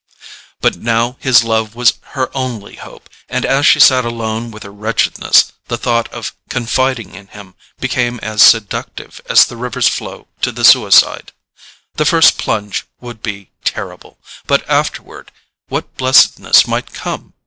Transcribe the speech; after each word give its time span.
But 0.61 0.77
now 0.77 1.15
his 1.19 1.43
love 1.43 1.75
was 1.75 1.93
her 2.17 2.35
only 2.35 2.75
hope, 2.77 3.07
and 3.29 3.45
as 3.45 3.67
she 3.67 3.79
sat 3.79 4.03
alone 4.03 4.49
with 4.49 4.63
her 4.63 4.71
wretchedness 4.71 5.51
the 5.67 5.77
thought 5.77 6.11
of 6.11 6.33
confiding 6.49 7.13
in 7.13 7.27
him 7.27 7.53
became 7.79 8.19
as 8.23 8.41
seductive 8.41 9.21
as 9.29 9.45
the 9.45 9.57
river's 9.57 9.87
flow 9.87 10.27
to 10.41 10.51
the 10.51 10.65
suicide. 10.65 11.33
The 11.97 12.05
first 12.05 12.39
plunge 12.39 12.87
would 12.99 13.21
be 13.21 13.51
terrible—but 13.63 14.67
afterward, 14.67 15.31
what 15.67 15.95
blessedness 15.97 16.65
might 16.65 16.93
come! 16.95 17.33